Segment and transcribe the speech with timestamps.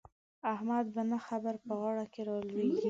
[0.53, 2.79] احمد په نه خبره په غاړه کې را لوېږي.